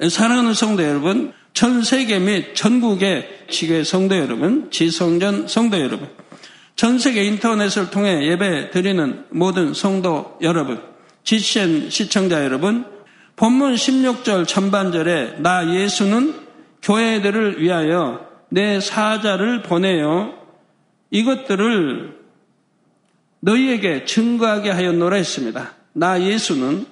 [0.00, 6.08] 사랑하는 성도 여러분, 전 세계 및 전국의 지교회 성도 여러분, 지성전 성도 여러분,
[6.74, 10.82] 전 세계 인터넷을 통해 예배 드리는 모든 성도 여러분,
[11.24, 12.84] 지신 시청자 여러분,
[13.36, 16.34] 본문 16절 전반절에 나 예수는
[16.82, 20.34] 교회들을 위하여 내 사자를 보내요.
[21.10, 22.16] 이것들을
[23.40, 25.72] 너희에게 증거하게 하였노라 했습니다.
[25.94, 26.84] 나 예수는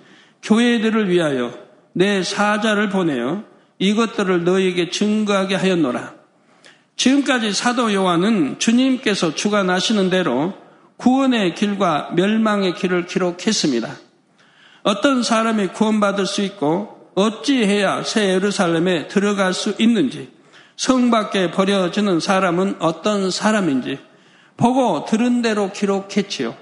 [0.42, 1.63] 교회들을 위하여
[1.94, 3.44] 내 사자를 보내요.
[3.78, 6.14] 이것들을 너희에게 증거하게 하였노라.
[6.96, 10.54] 지금까지 사도 요한은 주님께서 주관하시는 대로
[10.96, 13.88] 구원의 길과 멸망의 길을 기록했습니다.
[14.82, 20.32] 어떤 사람이 구원받을 수 있고 어찌해야 새 예루살렘에 들어갈 수 있는지
[20.76, 23.98] 성 밖에 버려지는 사람은 어떤 사람인지
[24.56, 26.56] 보고 들은 대로 기록했지요.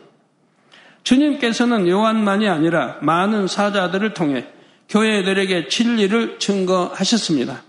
[1.04, 4.46] 주님께서는 요한만이 아니라 많은 사자들을 통해
[4.92, 7.62] 교회들에게 진리를 증거하셨습니다.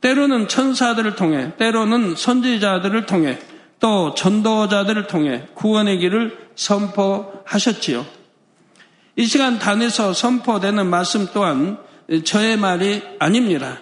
[0.00, 3.38] 때로는 천사들을 통해, 때로는 선지자들을 통해,
[3.78, 8.04] 또 전도자들을 통해 구원의 길을 선포하셨지요.
[9.16, 11.78] 이 시간 단에서 선포되는 말씀 또한
[12.24, 13.78] 저의 말이 아닙니다.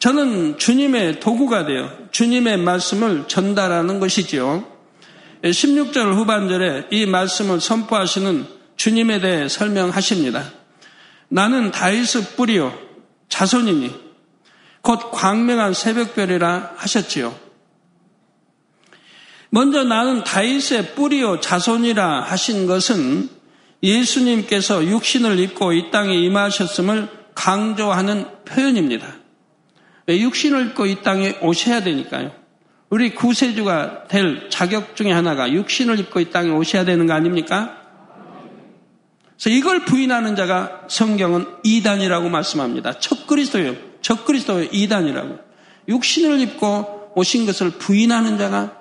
[0.00, 4.64] 저는 주님의 도구가 되어 주님의 말씀을 전달하는 것이지요.
[5.44, 10.59] 16절 후반절에 이 말씀을 선포하시는 주님에 대해 설명하십니다.
[11.30, 12.76] 나는 다윗의 뿌리요
[13.28, 13.94] 자손이니
[14.82, 17.34] 곧 광명한 새벽별이라 하셨지요.
[19.50, 23.28] 먼저 나는 다윗의 뿌리요 자손이라 하신 것은
[23.82, 29.06] 예수님께서 육신을 입고 이 땅에 임하셨음을 강조하는 표현입니다.
[30.08, 32.32] 육신을 입고 이 땅에 오셔야 되니까요.
[32.90, 37.79] 우리 구세주가 될 자격 중에 하나가 육신을 입고 이 땅에 오셔야 되는 거 아닙니까?
[39.42, 42.98] 그래서 이걸 부인하는 자가 성경은 이단이라고 말씀합니다.
[42.98, 43.74] 첫 그리스도예요.
[44.02, 45.38] 첫 그리스도의 이단이라고.
[45.88, 48.76] 육신을 입고 오신 것을 부인하는 자가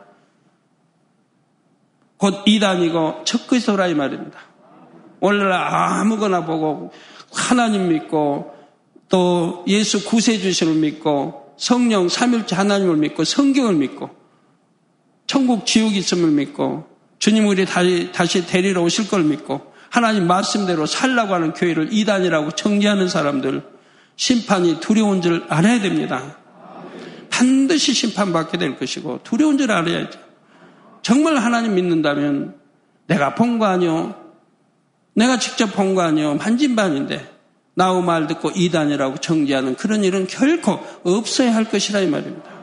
[2.17, 4.37] 곧 이단이고 첫 그리스도라 이 말입니다.
[5.21, 6.91] 원래 아무거나 보고
[7.33, 8.53] 하나님 믿고
[9.07, 14.09] 또 예수 구세주신을 믿고 성령 삼일째 하나님을 믿고 성경을 믿고
[15.25, 16.85] 천국 지옥 있음을 믿고
[17.17, 23.07] 주님 우리 다시, 다시 데리러 오실 걸 믿고 하나님 말씀대로 살라고 하는 교회를 이단이라고 정리하는
[23.09, 23.63] 사람들
[24.15, 26.35] 심판이 두려운 줄 알아야 됩니다.
[27.29, 30.19] 반드시 심판받게 될 것이고 두려운 줄 알아야죠.
[31.01, 32.55] 정말 하나님 믿는다면
[33.07, 34.15] 내가 본 거 아니요.
[35.15, 36.35] 내가 직접 본 거 아니요.
[36.35, 37.37] 만진반인데
[37.73, 42.58] 나우 말 듣고 이단이라고 정지하는 그런 일은 결코 없어야 할 것이라 이 말입니다.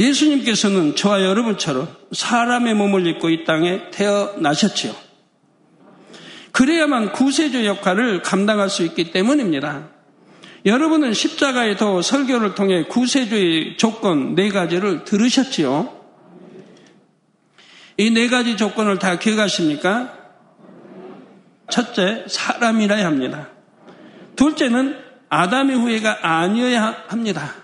[0.00, 4.94] 예수님께서는 저와 여러분처럼 사람의 몸을 입고 이 땅에 태어나셨지요.
[6.52, 9.88] 그래야만 구세주 역할을 감당할 수 있기 때문입니다.
[10.66, 16.00] 여러분은 십자가의 도 설교를 통해 구세주의 조건 네 가지를 들으셨지요.
[17.98, 20.14] 이 네 가지 조건을 다 기억하십니까?
[21.70, 23.48] 첫째, 사람이라야 합니다.
[24.36, 24.96] 둘째는
[25.28, 27.54] 아담의 후예가 아니어야 합니다.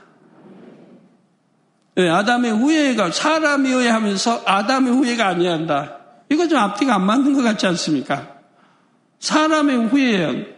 [1.96, 5.96] 네, 아담의 후예가 사람이어야 하면서 아담의 후예가 아니어야 한다.
[6.28, 8.36] 이거 좀 앞뒤가 안 맞는 것 같지 않습니까?
[9.18, 10.54] 사람의 후예는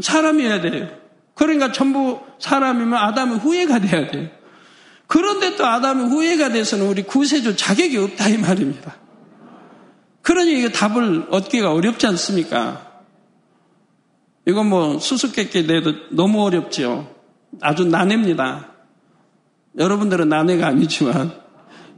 [0.00, 0.88] 사람이어야 돼요.
[1.34, 4.28] 그러니까 전부 사람이면 아담의 후예가 돼야 돼요.
[5.06, 8.96] 그런데 또 아담의 후예가 돼서는 우리 구세주 자격이 없다 이 말입니다.
[10.22, 13.02] 그러니 이거 답을 얻기가 어렵지 않습니까?
[14.46, 17.14] 이건 뭐 수수께끼 내도 너무 어렵지요.
[17.60, 18.69] 아주 난해입니다.
[19.78, 21.32] 여러분들은 난해가 아니지만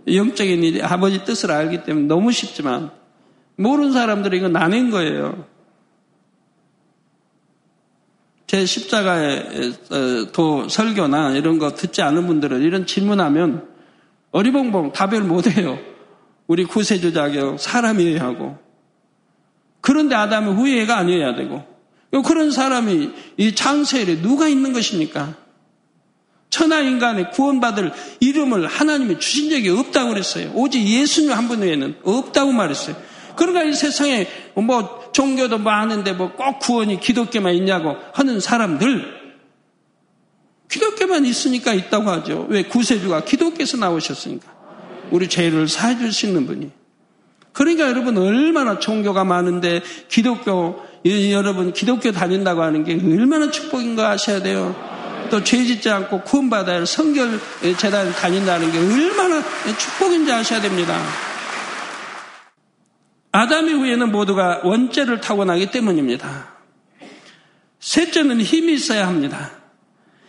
[0.07, 2.91] 영적인 일이 아버지 뜻을 알기 때문에 너무 쉽지만
[3.57, 5.47] 모르는 사람들은 이거 난해인 거예요.
[8.47, 9.75] 제 십자가의
[10.33, 13.67] 도 설교나 이런 거 듣지 않은 분들은 이런 질문하면
[14.33, 15.79] 어리벙벙 답을 못해요.
[16.47, 18.59] 우리 구세주 자격 사람이어야 하고
[19.81, 21.65] 그런데 아담의 후예가 아니어야 되고
[22.27, 25.42] 그런 사람이 이 창세일에 누가 있는 것입니까?
[26.53, 30.53] 천하 인간의 구원받을 이름을 하나님이 주신 적이 없다고 그랬어요.
[30.55, 32.95] 오직 예수님 한 분 외에는 없다고 말했어요.
[33.37, 39.23] 그러니까 이 세상에 뭐 종교도 많은데 뭐 꼭 구원이 기독교만 있냐고 하는 사람들
[40.69, 42.47] 기독교만 있으니까 있다고 하죠.
[42.51, 44.53] 왜 구세주가 기독교에서 나오셨으니까.
[45.11, 46.71] 우리 죄를 사해 주시는 분이.
[47.55, 54.43] 그러니까 여러분 얼마나 종교가 많은데 기독교 여러분 기독교 다닌다고 하는 게 얼마나 축복인 거 아셔야
[54.43, 54.92] 돼요.
[55.33, 57.41] 또 죄 짓지 않고 구원받아야 할 성결
[57.79, 59.43] 재단 다닌다는 게 얼마나
[59.79, 61.01] 축복인지 아셔야 됩니다.
[63.33, 66.49] 아담 이후에는 모두가 원죄를 타고나기 때문입니다.
[67.81, 69.53] 셋째는 힘이 있어야 합니다.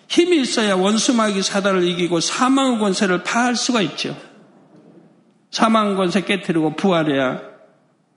[0.07, 4.15] 힘이 있어야 원수마귀 사단을 이기고 사망의 권세를 파할 수가 있죠.
[5.51, 7.41] 사망 권세 깨뜨리고 부활해야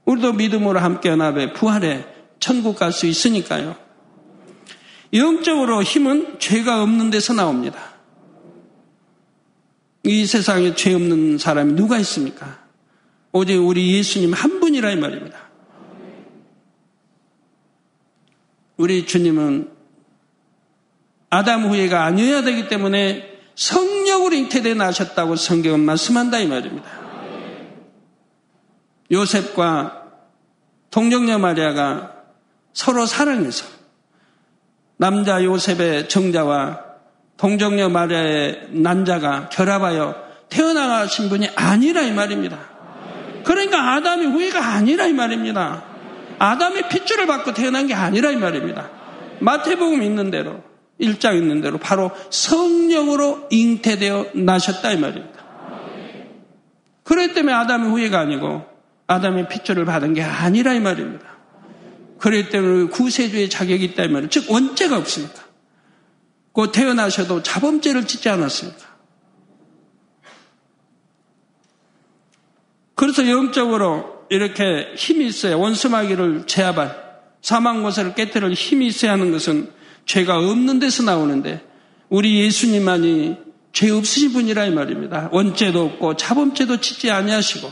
[0.04, 2.06] 우리도 믿음으로 함께 연합해 부활해
[2.38, 3.85] 천국 갈 수 있으니까요.
[5.16, 7.78] 영적으로 힘은 죄가 없는 데서 나옵니다.
[10.02, 12.64] 이 세상에 죄 없는 사람이 누가 있습니까?
[13.32, 15.38] 오직 우리 예수님 한 분이라 이 말입니다.
[18.76, 19.70] 우리 주님은
[21.30, 26.88] 아담 후예가 아니어야 되기 때문에 성령으로 잉태되 나셨다고 성경은 말씀한다 이 말입니다.
[29.10, 30.04] 요셉과
[30.90, 32.24] 동정녀 마리아가
[32.72, 33.75] 서로 사랑해서
[34.96, 36.80] 남자 요셉의 정자와
[37.36, 40.14] 동정녀 마리아의 난자가 결합하여
[40.48, 42.58] 태어나신 분이 아니라 이 말입니다.
[43.44, 45.84] 그러니까 아담이 후예가 아니라 이 말입니다.
[46.38, 48.90] 아담의 핏줄을 받고 태어난 게 아니라 이 말입니다.
[49.40, 50.62] 마태복음 있는 대로
[51.00, 55.36] 1장 있는 대로 바로 성령으로 잉태되어 나셨다 이 말입니다.
[57.04, 58.64] 그렇기 때문에 아담의 후예가 아니고
[59.06, 61.35] 아담의 핏줄을 받은 게 아니라 이 말입니다.
[62.18, 64.30] 그렇기 때문에 구세주의 자격이 있다 이 말이에요.
[64.30, 65.44] 즉 원죄가 없으니까.
[66.52, 68.96] 그 태어나셔도 자범죄를 짓지 않았으니까.
[72.94, 77.06] 그래서 영적으로 이렇게 힘이 있어야 원수마귀를 제압할
[77.42, 79.70] 사망 고세를 깨뜨릴 힘이 있어야 하는 것은
[80.06, 81.62] 죄가 없는 데서 나오는데
[82.08, 83.36] 우리 예수님만이
[83.72, 85.28] 죄 없으신 분이라 이 말입니다.
[85.32, 87.70] 원죄도 없고 자범죄도 짓지 아니하시고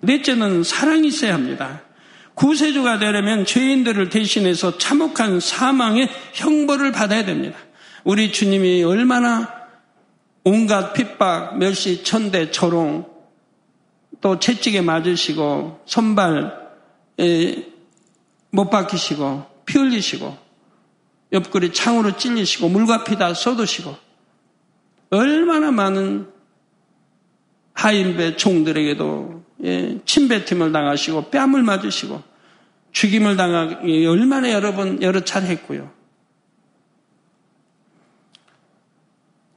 [0.00, 1.82] 넷째는 사랑이 있어야 합니다.
[2.34, 7.56] 구세주가 되려면 죄인들을 대신해서 참혹한 사망의 형벌을 받아야 됩니다.
[8.02, 9.48] 우리 주님이 얼마나
[10.42, 13.06] 온갖 핍박, 멸시, 천대, 초롱,
[14.20, 16.70] 또 채찍에 맞으시고, 선발,
[18.50, 20.36] 못 박히시고, 피 흘리시고,
[21.32, 23.96] 옆구리 창으로 찔리시고, 물과 피다 쏟으시고,
[25.10, 26.28] 얼마나 많은
[27.72, 29.43] 하인배 종들에게도 예,
[30.04, 32.22] 침뱉음을 당하시고 뺨을 맞으시고
[32.92, 35.90] 죽임을 당하기 얼마나 여러 번 여러 차례 했고요.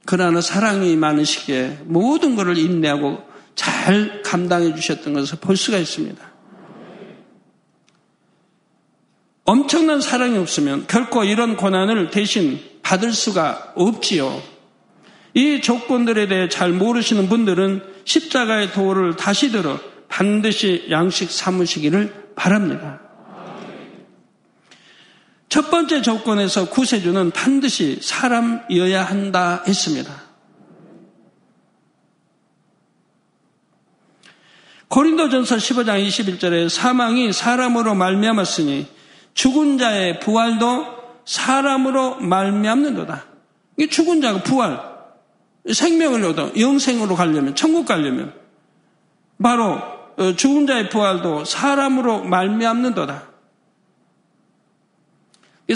[0.04, 3.22] 그러나 사랑이 많으시기에 모든 것을 인내하고
[3.54, 6.28] 잘 감당해 주셨던 것을 볼 수가 있습니다.
[9.44, 14.42] 엄청난 사랑이 없으면 결코 이런 고난을 대신 받을 수가 없지요.
[15.34, 19.78] 이 조건들에 대해 잘 모르시는 분들은 십자가의 도를 다시 들어
[20.08, 23.00] 반드시 양식 삼으시기를 바랍니다.
[25.50, 30.22] 첫 번째 조건에서 구세주는 반드시 사람이어야 한다 했습니다.
[34.88, 38.86] 고린도전서 15장 21절에 사망이 사람으로 말미암았으니
[39.34, 40.86] 죽은 자의 부활도
[41.26, 43.26] 사람으로 말미암는도다.
[43.76, 44.97] 이 죽은 자가 부활,
[45.72, 48.32] 생명을 얻어 영생으로 가려면 천국 가려면
[49.42, 49.80] 바로
[50.16, 53.28] 어, 죽은 자의 부활도 사람으로 말미암는도다.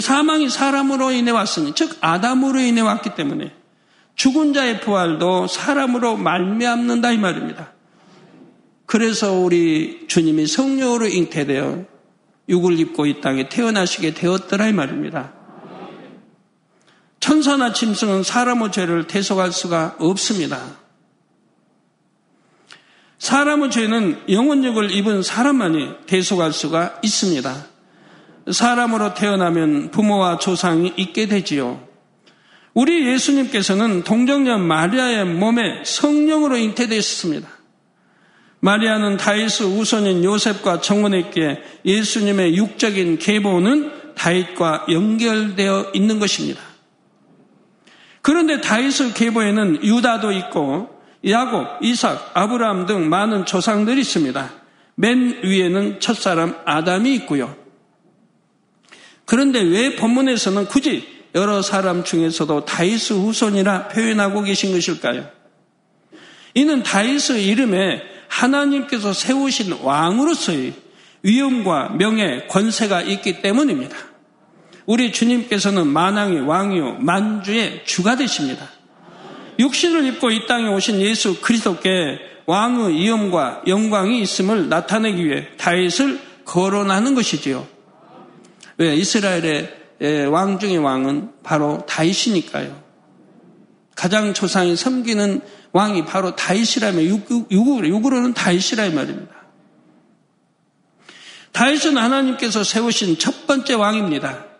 [0.01, 3.53] 사망이 사람으로 인해 왔으니 즉 아담으로 인해 왔기 때문에
[4.15, 7.71] 죽은 자의 부활도 사람으로 말미암는다 이 말입니다.
[8.85, 11.85] 그래서 우리 주님이 성령으로 잉태되어
[12.49, 15.33] 육을 입고 이 땅에 태어나시게 되었더라 이 말입니다.
[17.23, 20.59] 천사나 짐승은 사람의 죄를 대속할 수가 없습니다.
[23.17, 27.65] 사람의 죄는 영혼력을 입은 사람만이 대속할 수가 있습니다.
[28.51, 31.87] 사람으로 태어나면 부모와 조상이 있게 되지요.
[32.73, 37.47] 우리 예수님께서는 동정녀 마리아의 몸에 성령으로 잉태되었습니다.
[38.59, 46.72] 마리아는 다윗의 우선인 요셉과 정원했기에 예수님의 육적인 계보는 다윗과 연결되어 있는 것입니다.
[48.23, 50.89] 그런데 다윗의 계보에는 유다도 있고
[51.27, 54.49] 야곱, 이삭, 아브라함 등 많은 조상들이 있습니다.
[54.95, 57.55] 맨 위에는 첫사람 아담이 있고요.
[59.25, 65.27] 그런데 왜 본문에서는 굳이 여러 사람 중에서도 다윗의 후손이라 표현하고 계신 것일까요?
[66.53, 70.73] 이는 다윗의 이름에 하나님께서 세우신 왕으로서의
[71.23, 74.12] 위엄과 명예, 권세가 있기 때문입니다.
[74.85, 78.67] 우리 주님께서는 만왕의 왕이요 만주의 주가 되십니다.
[79.59, 87.15] 육신을 입고 이 땅에 오신 예수 그리스도께 왕의 위엄과 영광이 있음을 나타내기 위해 다윗을 거론하는
[87.15, 87.65] 것이지요.
[88.77, 92.83] 왜 이스라엘의 왕 중의 왕은 바로 다윗이니까요.
[93.95, 97.03] 가장 조상이 섬기는 왕이 바로 다윗이라면
[97.51, 99.33] 육으로, 육으로는 다윗이라 이 말입니다.
[101.51, 104.52] 다윗은 하나님께서 세우신 첫 번째 왕입니다.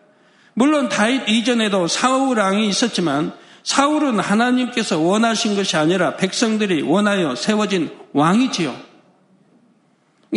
[0.53, 3.33] 물론 다윗 이전에도 사울 왕이 있었지만
[3.63, 8.75] 사울은 하나님께서 원하신 것이 아니라 백성들이 원하여 세워진 왕이지요.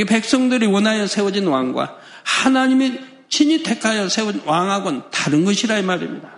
[0.06, 6.37] 백성들이 원하여 세워진 왕과 하나님이 친히 택하여 세운 왕하고는 다른 것이라 이 말입니다.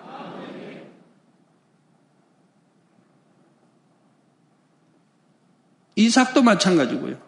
[5.96, 7.20] 이삭도 마찬가지고요.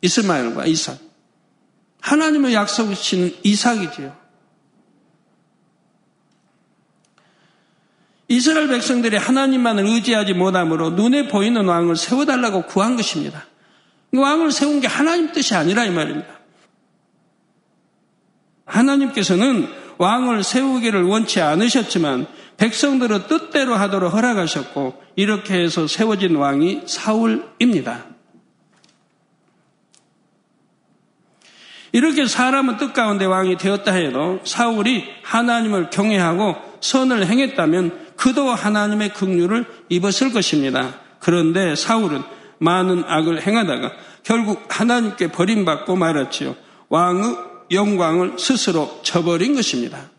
[0.00, 0.98] 이스마엘과 이삭.
[2.00, 4.25] 하나님의 약속이시는 이삭이지요.
[8.28, 13.46] 이스라엘 백성들이 하나님만을 의지하지 못하므로 눈에 보이는 왕을 세워달라고 구한 것입니다.
[14.12, 16.28] 왕을 세운 게 하나님 뜻이 아니라 이 말입니다.
[18.64, 19.68] 하나님께서는
[19.98, 28.06] 왕을 세우기를 원치 않으셨지만 백성들의 뜻대로 하도록 허락하셨고 이렇게 해서 세워진 왕이 사울입니다.
[31.92, 39.66] 이렇게 사람은 뜻 가운데 왕이 되었다 해도 사울이 하나님을 경외하고 선을 행했다면 그도 하나님의 긍휼을
[39.88, 41.00] 입었을 것입니다.
[41.20, 42.22] 그런데 사울은
[42.58, 43.92] 많은 악을 행하다가
[44.22, 46.56] 결국 하나님께 버림받고 말았지요.
[46.88, 47.36] 왕의
[47.72, 50.10] 영광을 스스로 쳐버린 것입니다.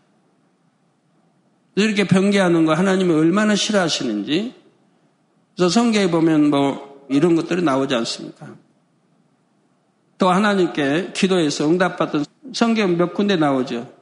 [1.74, 4.54] 이렇게 변개하는 거 하나님이 얼마나 싫어하시는지
[5.56, 8.54] 그래서 성경에 보면 뭐 이런 것들이 나오지 않습니까?
[10.18, 13.92] 또 하나님께 기도해서 응답받던 성경 몇 군데 나오죠.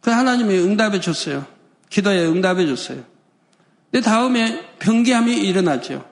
[0.00, 1.46] 그 하나님이 응답해 줬어요.
[1.90, 3.04] 기도에 응답해 줬어요.
[3.90, 6.08] 근데 다음에 변개함이 일어나죠.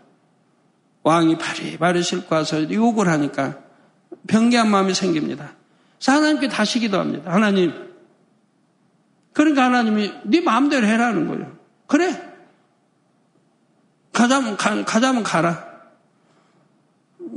[1.05, 3.59] 왕이 바리바리 싣고 와서 욕을 하니까
[4.27, 5.55] 변개한 마음이 생깁니다.
[5.99, 7.33] 그래서 하나님께 다시 기도합니다.
[7.33, 7.73] 하나님.
[9.33, 11.57] 그러니까 하나님이 네 마음대로 해라는 거예요.
[11.87, 12.25] 그래.
[14.13, 15.67] 가자면, 가, 가자면 가라.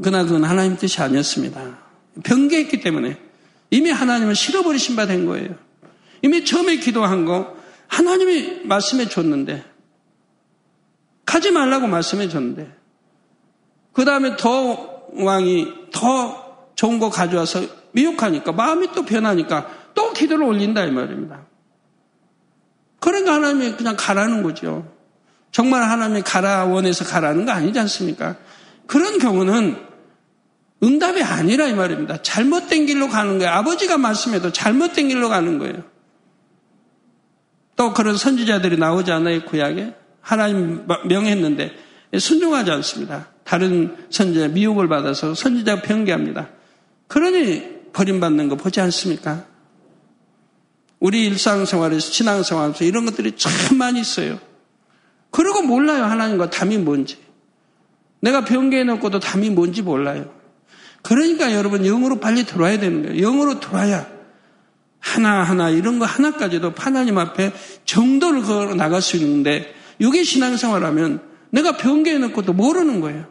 [0.01, 1.77] 그러나 그건 하나님 뜻이 아니었습니다.
[2.23, 3.19] 변개했기 때문에
[3.69, 5.55] 이미 하나님은 실어버리신 바 된 거예요.
[6.23, 7.55] 이미 처음에 기도한 거
[7.91, 9.65] 하나님이 말씀해 줬는데
[11.25, 12.73] 가지 말라고 말씀해 줬는데
[13.91, 20.85] 그 다음에 더 왕이 더 좋은 거 가져와서 미혹하니까 마음이 또 변하니까 또 기도를 올린다
[20.85, 21.45] 이 말입니다.
[23.01, 24.89] 그러니까 하나님이 그냥 가라는 거죠.
[25.51, 28.37] 정말 하나님이 가라 원해서 가라는 거 아니지 않습니까?
[28.87, 29.75] 그런 경우는
[30.81, 32.21] 응답이 아니라 이 말입니다.
[32.21, 33.51] 잘못된 길로 가는 거예요.
[33.51, 35.90] 아버지가 말씀해도 잘못된 길로 가는 거예요.
[37.81, 39.95] 또 그런 선지자들이 나오지 않아요, 구약에?
[40.21, 41.71] 하나님 명했는데
[42.15, 43.29] 순종하지 않습니다.
[43.43, 46.49] 다른 선지자 미혹을 받아서 선지자 변개합니다.
[47.07, 49.45] 그러니 버림받는 거 보지 않습니까?
[50.99, 54.37] 우리 일상생활에서 신앙생활에서 이런 것들이 참 많이 있어요.
[55.31, 57.17] 그러고 몰라요 하나님과 담이 뭔지.
[58.19, 60.31] 내가 변개해 놓고도 담이 뭔지 몰라요.
[61.01, 63.19] 그러니까 여러분 영으로 빨리 들어와야 되는 거예요.
[63.19, 64.07] 영으로 들어와야
[65.01, 67.51] 하나하나 이런 거 하나까지도 하나님 앞에
[67.83, 73.25] 정도를 걸어 나갈 수 있는데 이게 신앙생활 하면 내가 변개해 놓고도 모르는 거예요.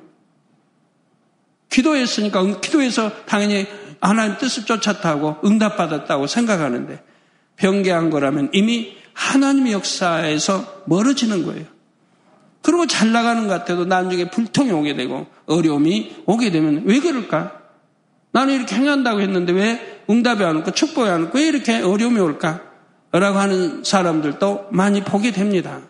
[1.71, 3.67] 기도했으니까 기도해서 당연히
[4.01, 7.03] 하나님 뜻을 쫓았다고 응답받았다고 생각하는데
[7.57, 11.65] 변개한 거라면 이미 하나님의 역사에서 멀어지는 거예요.
[12.63, 17.59] 그리고 잘 나가는 것 같아도 나중에 불통이 오게 되고 어려움이 오게 되면 왜 그럴까?
[18.33, 22.61] 나는 이렇게 행한다고 했는데 왜 응답이 안 오고 축복이 안 오고 왜 이렇게 어려움이 올까?
[23.13, 25.81] 라고 하는 사람들도 많이 보게 됩니다.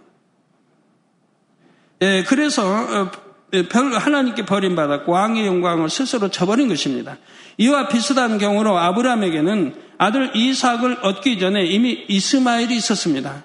[2.02, 3.10] 예, 그래서 어,
[3.52, 7.18] 예, 하나님께 버림받았고 왕의 영광을 스스로 쳐버린 것입니다.
[7.58, 13.44] 이와 비슷한 경우로 아브라함에게는 아들 이삭을 얻기 전에 이미 이스마엘이 있었습니다.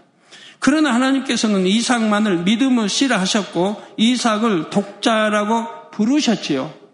[0.59, 6.84] 그러나 하나님께서는 이삭만을 믿음을 씨라 하셨고 이삭을 독자라고 부르셨지요.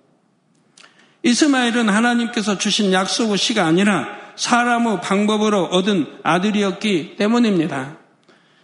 [1.23, 7.97] 이스마엘은 하나님께서 주신 약속의 씨가 아니라 사람의 방법으로 얻은 아들이었기 때문입니다.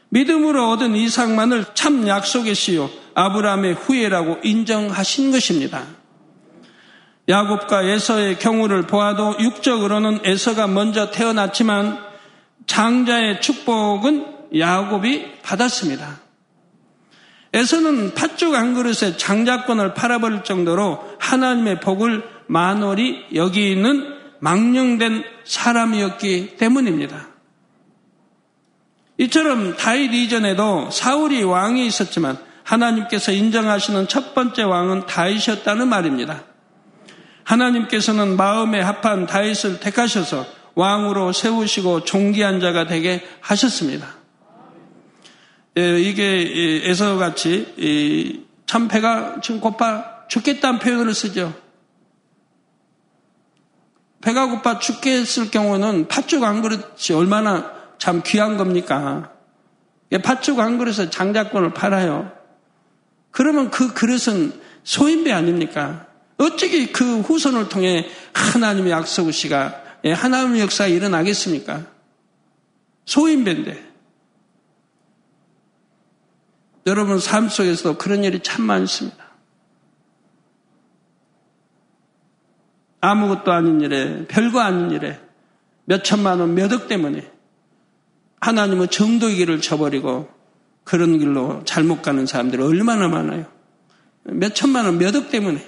[0.09, 5.83] 믿음으로 얻은 이삭만을 참 약속의 씨요 아브라함의 후예라고 인정하신 것입니다.
[7.29, 11.99] 야곱과 에서의 경우를 보아도 육적으로는 에서가 먼저 태어났지만
[12.67, 14.25] 장자의 축복은
[14.57, 16.19] 야곱이 받았습니다.
[17.53, 27.27] 에서는 팥죽 한 그릇에 장자권을 팔아버릴 정도로 하나님의 복을 만월이 여기 있는 망령된 사람이었기 때문입니다.
[29.17, 36.43] 이처럼 다윗 이전에도 사울이 왕이 있었지만 하나님께서 인정하시는 첫 번째 왕은 다윗이었다는 말입니다.
[37.43, 44.07] 하나님께서는 마음에 합한 다윗을 택하셔서 왕으로 세우시고 존귀한 자가 되게 하셨습니다.
[45.77, 51.53] 예, 이게 에서같이 참 배가 지금 고파 죽겠다는 표현을 쓰죠.
[54.27, 59.31] 배가 고파 죽겠을 경우는 팥죽 한 그릇이 얼마나 참 귀한 겁니까?
[60.21, 62.29] 팥죽 한 그릇에 장자권을 팔아요.
[63.31, 64.51] 그러면 그 그릇은
[64.83, 66.07] 소인배 아닙니까?
[66.35, 71.85] 어떻게 그 후손을 통해 하나님의 약속 시가 예, 하나님의 역사가 일어나겠습니까?
[73.05, 73.81] 소인배인데.
[76.85, 79.26] 여러분 삶 속에서도 그런 일이 참 많습니다.
[83.01, 85.19] 아무것도 아닌 일에, 별거 아닌 일에,
[85.85, 87.31] 몇 천만 원, 몇 억 때문에
[88.39, 90.29] 하나님은 정도의 길을 쳐버리고
[90.83, 93.45] 그런 길로 잘못 가는 사람들이 얼마나 많아요.
[94.23, 95.63] 몇 천만 원, 몇 억 때문에.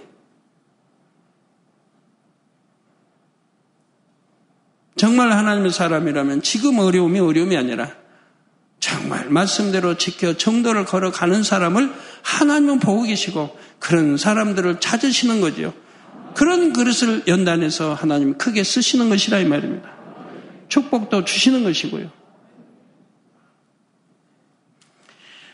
[4.95, 7.89] 정말 하나님의 사람이라면 지금 어려움이 어려움이 아니라
[8.81, 11.93] 정말 말씀대로 지켜 정도를 걸어가는 사람을
[12.23, 15.73] 하나님은 보고 계시고 그런 사람들을 찾으시는 거죠.
[16.39, 19.89] 그런 그릇을 연단해서 하나님 크게 쓰시는 것이라 이 말입니다.
[20.69, 22.09] 축복도 주시는 것이고요.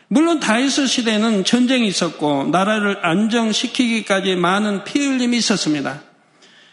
[0.06, 6.02] 물론 다이스 시대는 전쟁이 있었고 나라를 안정시키기까지 많은 피 흘림이 있었습니다.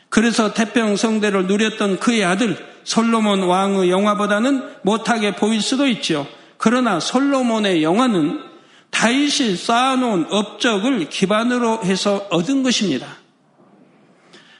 [0.09, 6.27] 그래서 태평 성대를 누렸던 그의 아들 솔로몬 왕의 영화보다는 못하게 보일 수도 있죠.
[6.57, 8.41] 그러나 솔로몬의 영화는
[8.91, 13.22] 다윗이 쌓아놓은 업적을 기반으로 해서 얻은 것입니다.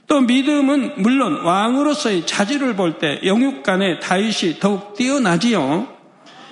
[0.08, 5.88] 또 믿음은 물론 왕으로서의 자질을 볼 때 영육간에 다윗이 더욱 뛰어나지요.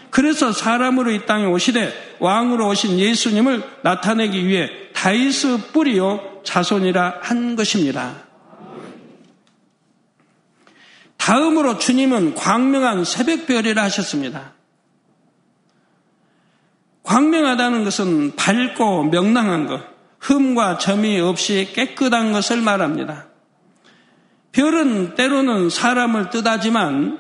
[0.10, 8.24] 그래서 사람으로 이 땅에 오시되 왕으로 오신 예수님을 나타내기 위해 다윗의 뿌리요 자손이라 한 것입니다.
[11.18, 14.54] 다음으로 주님은 광명한 새벽별이라 하셨습니다.
[17.04, 19.82] 광명하다는 것은 밝고 명랑한 것,
[20.20, 23.31] 흠과 점이 없이 깨끗한 것을 말합니다.
[24.52, 27.20] 별은 때로는 사람을 뜻하지만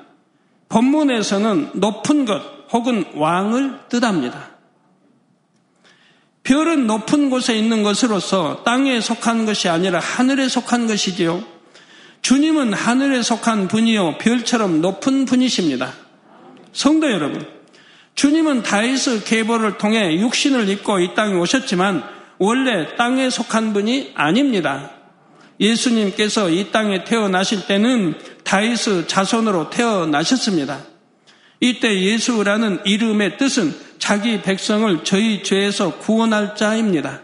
[0.69, 4.51] 본문에서는 높은 것 혹은 왕을 뜻합니다.
[6.43, 11.43] 별은 높은 곳에 있는 것으로서 땅에 속한 것이 아니라 하늘에 속한 것이지요.
[12.21, 15.93] 주님은 하늘에 속한 분이요 별처럼 높은 분이십니다.
[16.71, 17.45] 성도 여러분,
[18.15, 22.03] 주님은 다윗의 계보를 통해 육신을 입고 이 땅에 오셨지만
[22.37, 25.00] 원래 땅에 속한 분이 아닙니다.
[25.61, 30.79] 예수님께서 이 땅에 태어나실 때는 다윗의 자손으로 태어나셨습니다.
[31.59, 37.21] 이때 예수라는 이름의 뜻은 자기 백성을 저희 죄에서 구원할 자입니다.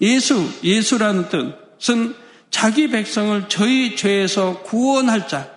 [0.00, 2.16] 예수, 예수라는 뜻은
[2.50, 5.54] 자기 백성을 저희 죄에서 구원할 자.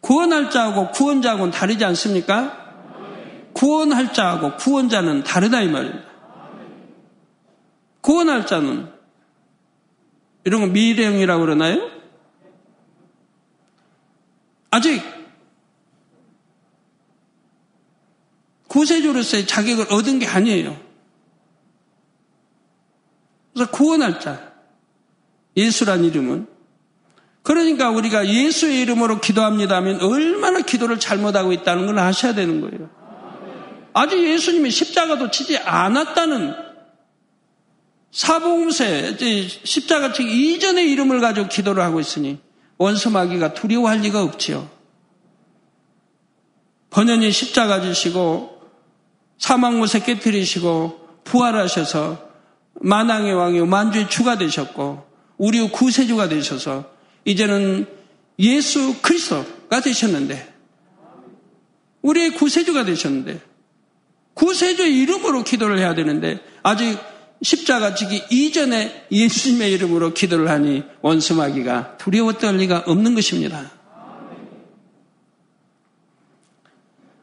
[0.00, 2.62] 구원할 자하고 구원자하고는 다르지 않습니까?
[3.54, 6.13] 구원할 자하고 구원자는 다르다 이 말입니다.
[8.04, 8.86] 구원할 자는
[10.44, 11.90] 이런 거 미래형이라고 그러나요?
[14.70, 15.02] 아직
[18.68, 20.78] 구세주로서의 자격을 얻은 게 아니에요.
[23.54, 24.52] 그래서 구원할 자.
[25.56, 26.46] 예수란 이름은.
[27.42, 32.90] 그러니까 우리가 예수의 이름으로 기도합니다 하면 얼마나 기도를 잘못하고 있다는 걸 아셔야 되는 거예요.
[33.94, 36.73] 아직 예수님이 십자가도 치지 않았다는
[38.14, 39.16] 사복음세
[39.64, 42.38] 십자가 치기 이전의 이름을 가지고 기도를 하고 있으니
[42.78, 44.70] 원수마귀가 두려워할 리가 없지요.
[46.90, 48.60] 번연히 십자가 지시고
[49.38, 52.30] 사망못에 깨뜨리시고 부활하셔서
[52.74, 55.04] 만왕의 왕이 만주의 주가 되셨고
[55.36, 56.88] 우리 구세주가 되셔서
[57.24, 57.86] 이제는
[58.38, 60.54] 예수 그리스도가 되셨는데
[62.02, 63.40] 우리의 구세주가 되셨는데
[64.34, 66.96] 구세주의 이름으로 기도를 해야 되는데 아직
[67.44, 73.70] 십자가 지기 이전에 예수님의 이름으로 기도를 하니 원수마귀가 두려워 떨 리가 없는 것입니다.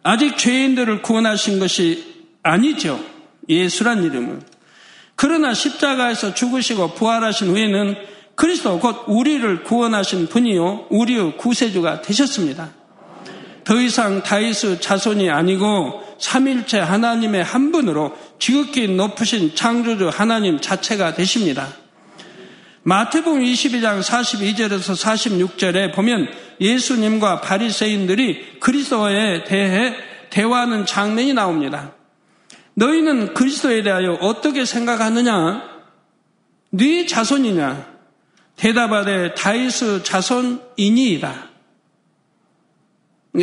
[0.04, 3.04] 아직 죄인들을 구원하신 것이 아니죠.
[3.50, 4.44] 예수란 이름은.
[5.16, 7.96] 그러나 십자가에서 죽으시고 부활하신 후에는
[8.36, 12.72] 그리스도 곧 우리를 구원하신 분이요 우리의 구세주가 되셨습니다.
[13.64, 21.68] 더 이상 다윗의 자손이 아니고 삼일체 하나님의 한 분으로 지극히 높으신 창조주 하나님 자체가 되십니다.
[22.84, 26.30] 마태복음 22장 42절에서 46절에 보면
[26.62, 29.96] 예수님과 바리새인들이 그리스도에 대해
[30.30, 31.94] 대화하는 장면이 나옵니다.
[32.76, 35.64] 너희는 그리스도에 대하여 어떻게 생각하느냐?
[36.70, 37.92] 뉘 자손이냐?
[38.56, 41.50] 대답하되 다윗의 자손이니이다.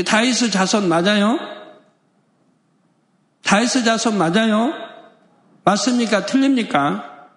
[0.05, 1.58] 다윗의 자손 맞아요?
[3.49, 4.75] 다윗의 자손 맞아요?
[5.65, 6.27] 맞습니까?
[6.27, 7.31] 틀립니까?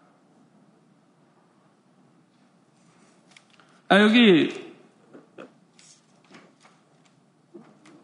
[3.88, 4.74] 아, 여기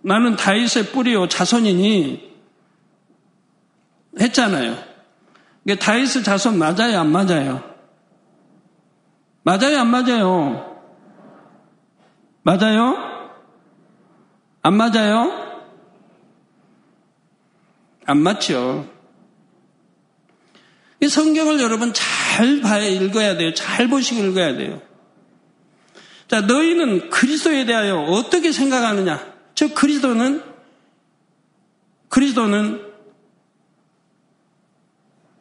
[0.03, 2.33] 나는 다윗의 뿌리요 자손이니
[4.21, 4.77] 했잖아요.
[5.65, 7.61] 이게 다윗의 자손 맞아요, 안 맞아요?
[9.43, 10.81] 맞아요, 안 맞아요?
[12.43, 12.95] 맞아요?
[14.61, 15.46] 안 맞아요?
[18.07, 18.89] 안 맞죠.
[21.01, 23.53] 이 성경을 여러분 잘 봐야 읽어야 돼요.
[23.53, 24.81] 잘 보시고 읽어야 돼요.
[26.27, 29.33] 자, 너희는 그리스도에 대하여 어떻게 생각하느냐?
[29.55, 30.41] 즉 그리스도는
[32.09, 32.81] 그리스도는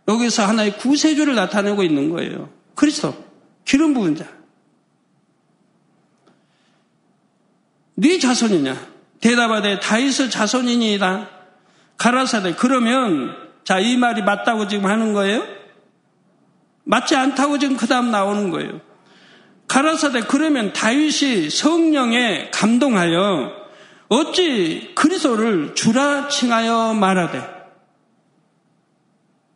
[0.09, 2.51] 여기서 하나의 구세주를 나타내고 있는 거예요.
[2.75, 3.15] 그리스도
[3.65, 4.27] 기름 부은 자.
[7.95, 8.95] 네 자손이냐?
[9.21, 11.36] 대답하되 다윗의 자손이니이다.
[11.97, 15.45] 가라사대 그러면 자 이 말이 맞다고 지금 하는 거예요?
[16.85, 18.81] 맞지 않다고 지금 그 다음 나오는 거예요.
[19.67, 23.51] 가라사대 그러면 다윗이 성령에 감동하여
[24.09, 27.57] 어찌 그리스도를 주라 칭하여 말하되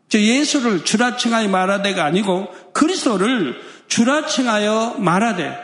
[0.09, 5.57] 저 예수를 주라 칭하여 말하되가 아니고 그리스도를 주라 칭하여 말하되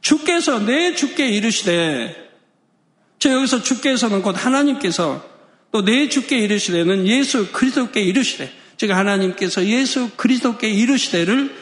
[0.00, 2.30] 주께서 내 주께 이르시되
[3.18, 5.31] 저 여기서 주께서는 곧 하나님께서
[5.72, 11.54] 또 내 주께 이르시되는 예수 그리스도께 이르시되 즉 하나님께서 예수 그리스도께 이르시되를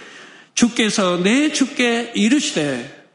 [0.54, 3.06] 주께서 내 주께 이르시되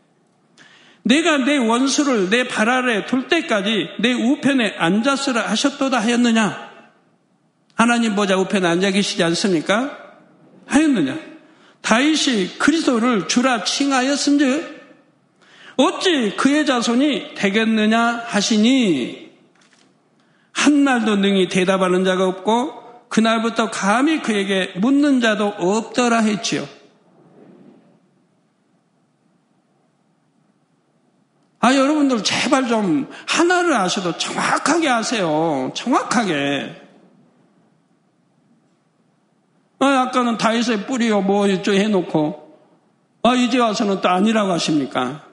[1.03, 6.71] 내가 내 원수를 내 발 아래 둘 때까지 내 우편에 앉았으라 하셨도다 하였느냐?
[7.75, 9.97] 하나님 보자 우편에 앉아 계시지 않습니까?
[10.65, 11.19] 하였느냐?
[11.81, 14.75] 다윗이 그리스도를 주라 칭하였은즉
[15.75, 19.24] 어찌 그의 자손이 되겠느냐 하시니
[20.65, 26.67] 한 말도 능히 대답하는 자가 없고 그날부터 감히 그에게 묻는 자도 없더라 했지요.
[31.59, 35.71] 아, 여러분들 제발 좀 하나를 아셔도 정확하게 아세요.
[35.75, 36.81] 정확하게.
[39.77, 42.59] 아, 아까는 다윗의 뿌리요, 뭐, 이쪽 해놓고,
[43.21, 45.25] 아, 이제 와서는 또 아니라고 하십니까?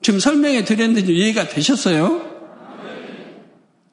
[0.00, 2.29] 지금 설명해 드렸는데 이해가 되셨어요?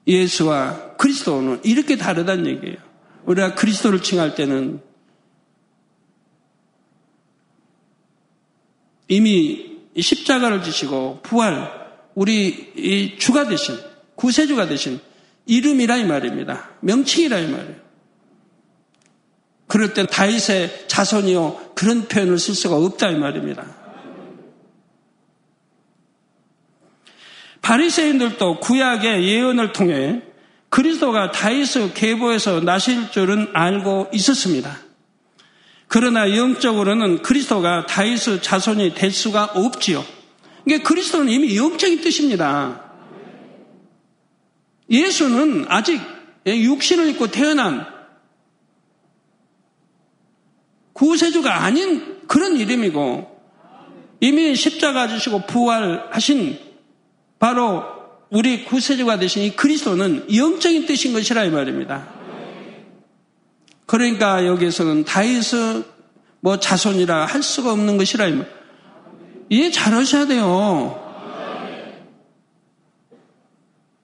[0.08, 2.78] 예수와 그리스도는 이렇게 다르다는 얘기예요.
[3.26, 4.82] 우리가 그리스도를 칭할 때는
[9.10, 11.70] 이미 십자가를 지시고 부활,
[12.16, 13.78] 우리 주가 되신,
[14.16, 15.00] 구세주가 되신
[15.46, 16.72] 이름이라 이 말입니다.
[16.82, 17.88] 명칭이라 이 말이에요.
[19.68, 23.77] 그럴 땐 다윗의 자손이요 그런 표현을 쓸 수가 없다 이 말입니다.
[27.68, 30.22] 바리새인들도 구약의 예언을 통해
[30.70, 34.78] 그리스도가 다윗의 계보에서 나실 줄은 알고 있었습니다.
[35.90, 40.06] 그러나 영적으로는 그리스도가 다윗의 자손이 될 수가 없지요.
[40.66, 42.86] 이게 그리스도는 이미 영적인 뜻입니다.
[44.90, 46.00] 예수는 아직
[46.46, 47.86] 육신을 입고 태어난
[50.94, 53.42] 구세주가 아닌 그런 이름이고
[54.22, 56.67] 이미 십자가 지시고 부활하신
[57.40, 57.84] 바로
[58.30, 62.08] 우리 구세주가 되신 이 그리스도는 영적인 뜻인 것이라 이 말입니다.
[63.86, 65.84] 그러니까 여기에서는 다윗의
[66.42, 68.28] 뭐 자손이라 할 수가 없는 것이라
[69.50, 71.04] 이해 잘 하셔야 돼요.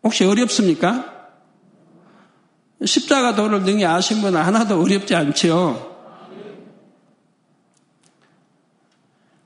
[0.03, 1.11] 혹시 어렵습니까?
[2.85, 5.91] 십자가 도를 능히 아신 분은 하나도 어렵지 않죠.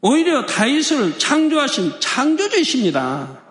[0.01, 3.46] 오히려 다윗을 창조하신 창조주이십니다.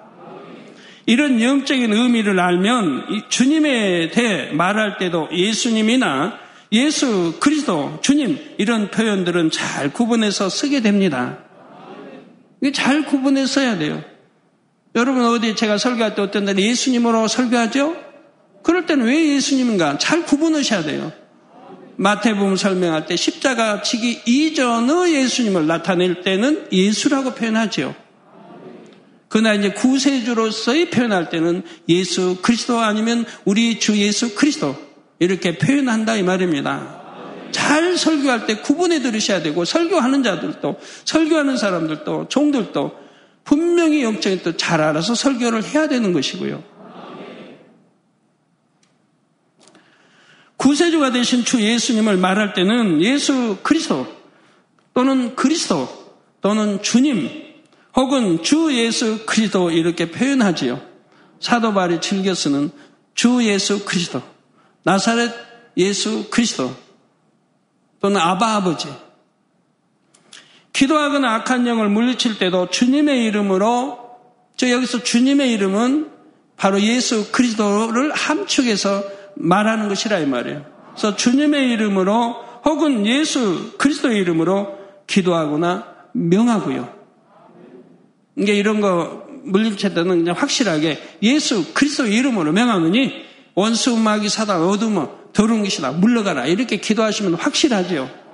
[1.07, 6.39] 이런 영적인 의미를 알면 주님에 대해 말할 때도 예수님이나
[6.73, 11.39] 예수, 그리스도, 주님 이런 표현들은 잘 구분해서 쓰게 됩니다.
[12.61, 14.03] 이게 잘 구분해서 써야 돼요.
[14.97, 17.97] 여러분 어디 제가 설교할 때 어떤 날 예수님으로 설교하죠?
[18.63, 21.13] 그럴 때는 왜 예수님인가 잘 구분하셔야 돼요.
[21.97, 27.95] 마태복음 설명할 때 십자가 치기 이전의 예수님을 나타낼 때는 예수라고 표현하죠.
[29.37, 34.75] 그러나 이제 구세주로서의 표현할 때는 예수 그리스도 아니면 우리 주 예수 그리스도
[35.19, 37.03] 이렇게 표현한다 이 말입니다.
[37.51, 42.93] 잘 설교할 때 구분해 들으셔야 되고 설교하는 자들도 설교하는 사람들도 종들도
[43.45, 46.65] 분명히 영적인 뜻잘 알아서 설교를 해야 되는 것이고요.
[50.57, 54.07] 구세주가 되신 주 예수님을 말할 때는 예수 그리스도
[54.95, 55.87] 또는 그리스도
[56.41, 57.46] 또는 주님
[57.97, 60.81] 혹은 주 예수 그리스도 이렇게 표현하지요.
[61.41, 62.71] 사도 바리 즐겨 쓰는
[63.15, 64.23] 주 예수 그리스도
[64.85, 65.33] 나사렛
[65.79, 66.75] 예수 그리스도
[68.01, 68.89] 또는 아바 아버지.
[70.73, 73.99] 기도하거나 악한 영을 물리칠 때도 주님의 이름으로
[74.57, 76.11] 저 여기서 주님의 이름은
[76.57, 79.05] 바로 예수 그리스도를 함축해서
[79.37, 80.65] 말하는 것이라 이 말이에요.
[80.91, 86.96] 그래서 주님의 이름으로 혹은 예수 그리스도의 이름으로 기도하거나 명하고요.
[88.37, 89.27] 이게 이런 거
[89.95, 96.77] 때는 그냥 확실하게 예수 그리스도 이름으로 명하느니 원수 마귀 사단 어둠어 더러운 것이다 물러가라 이렇게
[96.79, 98.27] 기도하시면 확실하죠.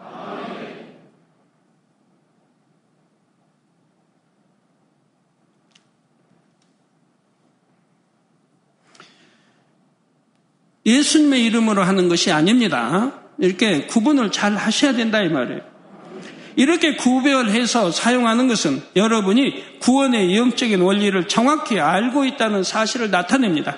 [10.84, 13.12] 예수님의 이름으로 하는 것이 아닙니다.
[13.38, 15.71] 이렇게 구분을 잘 하셔야 된다 이 말이에요.
[16.56, 23.76] 이렇게 구별해서 사용하는 것은 여러분이 구원의 영적인 원리를 정확히 알고 있다는 사실을 나타냅니다.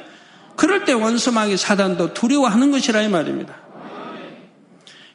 [0.57, 3.55] 그럴 때 원수마귀 사단도 두려워하는 것이라 이 말입니다.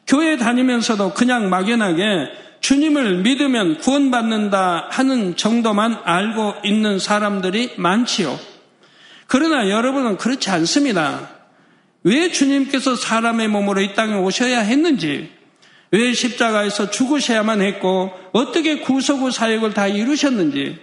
[0.06, 2.28] 교회 다니면서도 그냥 막연하게
[2.60, 8.38] 주님을 믿으면 구원받는다 하는 정도만 알고 있는 사람들이 많지요.
[9.26, 11.30] 그러나 여러분은 그렇지 않습니다.
[12.02, 15.30] 왜 주님께서 사람의 몸으로 이 땅에 오셔야 했는지,
[15.92, 20.78] 왜 십자가에서 죽으셔야만 했고, 어떻게 구속의 사역을 다 이루셨는지,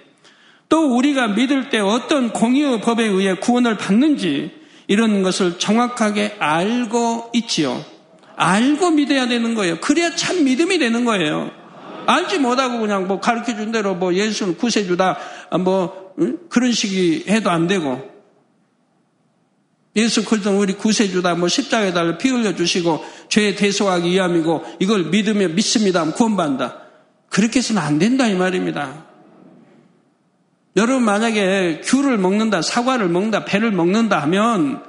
[0.70, 4.52] 또 우리가 믿을 때 어떤 공의의 법에 의해 구원을 받는지,
[4.88, 7.84] 이런 것을 정확하게 알고 있지요.
[8.36, 9.80] 알고 믿어야 되는 거예요.
[9.80, 11.52] 그래야 참 믿음이 되는 거예요.
[12.06, 15.18] 알지 못하고 그냥 뭐 가르쳐 준 대로 뭐 예수는 구세주다,
[15.60, 16.38] 뭐, 응?
[16.50, 18.17] 그런 식이 해도 안 되고,
[19.98, 25.50] 예수 그리스도 우리 구세주다 뭐 십자가에 달려 피 흘려 주시고 죄의 대소하기 위함이고 이걸 믿으며
[25.50, 26.82] 믿습니다 하면 구원받는다.
[27.30, 29.06] 그렇게 해서는 안 된다 이 말입니다.
[30.76, 34.84] 여러분 만약에 귤을 먹는다, 사과를 먹는다, 배를 먹는다 하면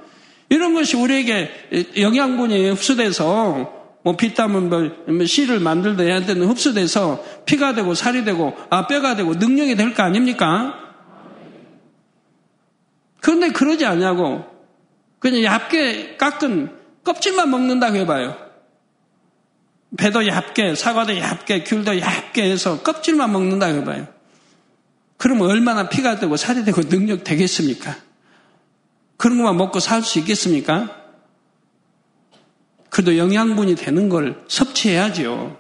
[0.50, 3.72] 이런 것이 우리에게 영양분이 흡수돼서
[4.04, 9.74] 뭐 비타민 뭐 씨를 만들다 얘한테는 흡수돼서 피가 되고 살이 되고 아 뼈가 되고 능력이
[9.76, 10.74] 될 거 아닙니까?
[13.20, 14.57] 그런데 그러지 않냐고
[15.18, 18.36] 그냥 얇게 깎은 껍질만 먹는다고 해봐요.
[19.96, 24.06] 배도 얇게, 사과도 얇게, 귤도 얇게 해서 껍질만 먹는다고 해봐요.
[25.16, 27.96] 그러면 얼마나 피가 되고 살이 되고 능력 되겠습니까?
[29.16, 30.94] 그런 것만 먹고 살 수 있겠습니까?
[32.90, 35.58] 그래도 영양분이 되는 걸 섭취해야죠.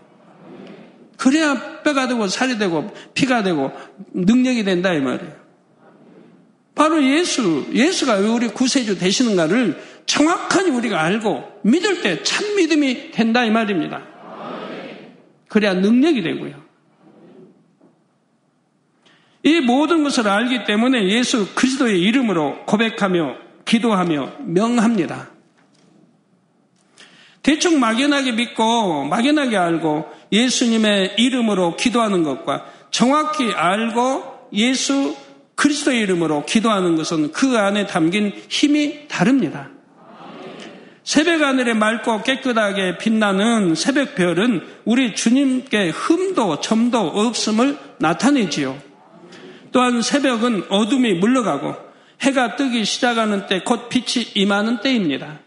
[1.16, 3.72] 그래야 뼈가 되고 살이 되고 피가 되고
[4.12, 5.37] 능력이 된다 이 말이에요.
[6.78, 13.44] 바로 예수, 예수가 왜 우리 구세주 되시는가를 정확하게 우리가 알고 믿을 때 참 믿음이 된다
[13.44, 14.02] 이 말입니다.
[15.48, 16.68] 그래야 능력이 되고요.
[19.42, 25.30] 이 모든 것을 알기 때문에 예수 그리스도의 이름으로 고백하며 기도하며 명합니다.
[27.42, 35.16] 대충 막연하게 믿고 막연하게 알고 예수님의 이름으로 기도하는 것과 정확히 알고 예수
[35.58, 39.68] 그리스도의 이름으로 기도하는 것은 그 안에 담긴 힘이 다릅니다.
[41.02, 48.78] 새벽 하늘에 맑고 깨끗하게 빛나는 새벽 별은 우리 주님께 흠도 점도 없음을 나타내지요.
[49.72, 51.74] 또한 새벽은 어둠이 물러가고
[52.22, 55.40] 해가 뜨기 시작하는 때 곧 빛이 임하는 때입니다.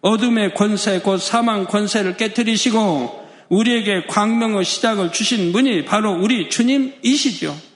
[0.00, 7.67] 어둠의 권세 곧 사망 권세를 깨뜨리시고 우리에게 광명의 시작을 주신 분이 바로 우리 주님이시죠.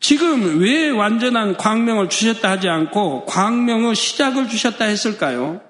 [0.00, 5.60] 지금 왜 완전한 광명을 주셨다 하지 않고 광명의 시작을 주셨다 했을까요?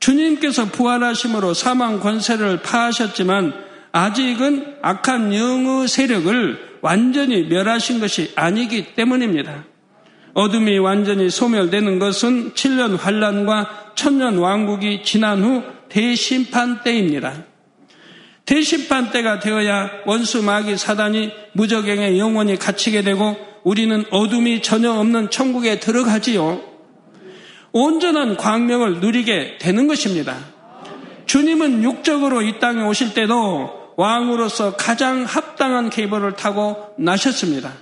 [0.00, 3.52] 주님께서 부활하심으로 사망 권세를 파하셨지만
[3.92, 9.64] 아직은 악한 영의 세력을 완전히 멸하신 것이 아니기 때문입니다.
[10.34, 17.44] 어둠이 완전히 소멸되는 것은 7년 환란과 천년 왕국이 지난 후 대심판 때입니다.
[18.46, 25.80] 대심판 때가 되어야 원수 마귀 사단이 무적행에 영원히 갇히게 되고 우리는 어둠이 전혀 없는 천국에
[25.80, 26.62] 들어가지요.
[27.72, 30.38] 온전한 광명을 누리게 되는 것입니다.
[31.26, 37.72] 주님은 육적으로 이 땅에 오실 때도 왕으로서 가장 합당한 계보를 타고 나셨습니다.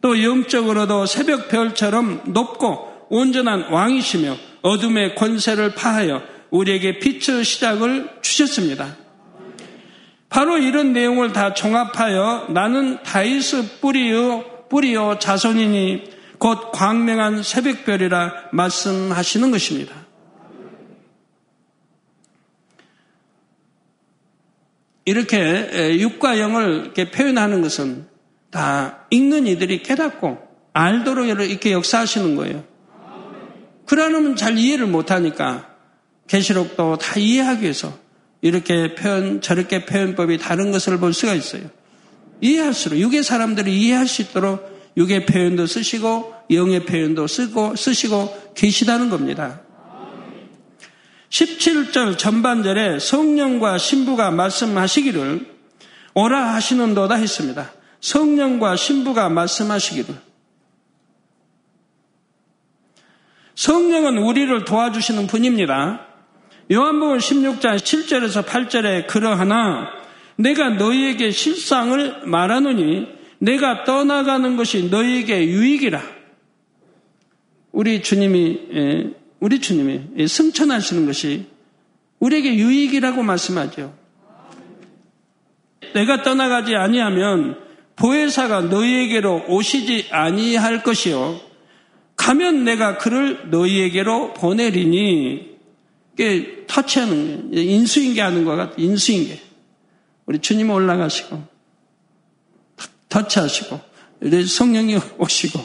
[0.00, 9.01] 또 영적으로도 새벽 별처럼 높고 온전한 왕이시며 어둠의 권세를 파하여 우리에게 빛의 시작을 주셨습니다.
[10.32, 19.94] 바로 이런 내용을 다 종합하여 나는 다이스 뿌리요 뿌리요 자손이니 곧 광명한 새벽별이라 말씀하시는 것입니다.
[25.04, 28.06] 이렇게 육과 영을 이렇게 표현하는 것은
[28.50, 30.38] 다 읽는 이들이 깨닫고
[30.72, 32.64] 알도록 이렇게 역사하시는 거예요.
[33.84, 35.68] 그러려면 잘 이해를 못하니까
[36.26, 38.01] 계시록도 다 이해하기 위해서
[38.42, 41.62] 이렇게 표현, 저렇게 표현법이 다른 것을 볼 수가 있어요.
[42.40, 49.62] 이해할수록, 육의 사람들이 이해할 수 있도록 육의 표현도 쓰시고, 영의 표현도 쓰고, 쓰시고 계시다는 겁니다.
[51.30, 55.46] 17절 전반절에 성령과 신부가 말씀하시기를
[56.14, 57.72] 오라 하시는도다 했습니다.
[58.00, 60.14] 성령과 신부가 말씀하시기를.
[63.54, 66.11] 성령은 우리를 도와주시는 분입니다.
[66.72, 69.90] 요한복음 16장 7절에서 8절에 그러하나
[70.36, 73.08] 내가 너희에게 실상을 말하노니
[73.40, 76.00] 내가 떠나가는 것이 너희에게 유익이라.
[77.72, 81.44] 우리 주님이 예, 우리 주님이 승천하시는 것이
[82.20, 83.94] 우리에게 유익이라고 말씀하죠.
[85.92, 87.58] 내가 떠나가지 아니하면
[87.96, 91.38] 보혜사가 너희에게로 오시지 아니할 것이요.
[92.16, 95.51] 가면 내가 그를 너희에게로 보내리니
[96.14, 98.74] 이게 터치하는 게 인수인계 하는 것 같아.
[98.76, 99.40] 인수인계.
[100.26, 101.42] 우리 주님 올라가시고
[103.08, 103.80] 터치하시고
[104.46, 105.60] 성령이 오시고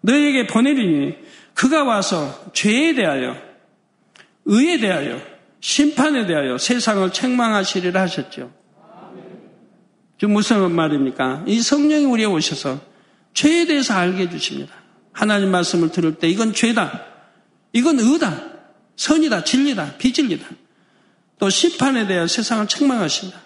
[0.00, 1.14] 너희에게 보내리니
[1.54, 3.36] 그가 와서 죄에 대하여
[4.44, 5.20] 의에 대하여
[5.60, 8.52] 심판에 대하여 세상을 책망하시리라 하셨죠.
[10.18, 11.44] 좀 무슨 말입니까?
[11.46, 12.80] 이 성령이 우리에 오셔서
[13.34, 14.72] 죄에 대해서 알게 해주십니다.
[15.12, 17.15] 하나님 말씀을 들을 때 이건 죄다.
[17.76, 18.42] 이건 의다.
[18.96, 19.44] 선이다.
[19.44, 19.96] 진리다.
[19.98, 20.46] 비진리다.
[21.38, 23.38] 또 심판에 대해 세상을 책망하신다.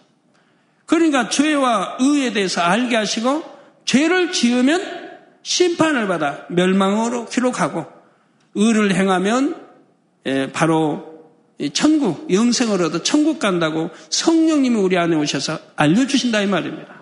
[0.87, 3.43] 그러니까 죄와 의에 대해서 알게 하시고
[3.85, 5.01] 죄를 지으면
[5.43, 7.87] 심판을 받아 멸망으로 기록하고
[8.55, 9.57] 의를 행하면
[10.27, 11.11] 예, 바로
[11.73, 17.01] 천국, 영생을 얻어 천국 간다고 성령님이 우리 안에 오셔서 알려주신다 이 말입니다.